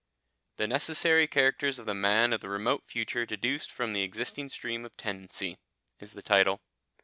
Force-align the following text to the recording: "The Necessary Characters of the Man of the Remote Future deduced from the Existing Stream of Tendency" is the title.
"The 0.57 0.65
Necessary 0.65 1.27
Characters 1.27 1.77
of 1.77 1.85
the 1.85 1.93
Man 1.93 2.33
of 2.33 2.41
the 2.41 2.49
Remote 2.49 2.85
Future 2.87 3.23
deduced 3.23 3.71
from 3.71 3.91
the 3.91 4.01
Existing 4.01 4.49
Stream 4.49 4.83
of 4.83 4.97
Tendency" 4.97 5.59
is 5.99 6.13
the 6.13 6.23
title. 6.23 6.59